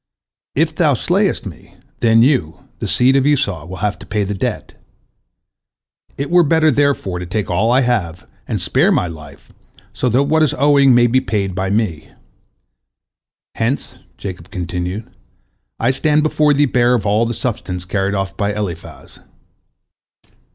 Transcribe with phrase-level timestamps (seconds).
[0.55, 4.33] If thou slayest me, then you, the seed of Esau, will have to pay the
[4.33, 4.73] debt.
[6.17, 9.53] It were better, therefore, to take all I have, and spare my life,
[9.93, 12.09] so that what is owing may be paid by me.
[13.53, 15.07] Hence," Jacob continued,
[15.79, 19.19] "I stand before thee bare of all the substance carried off by Eliphaz."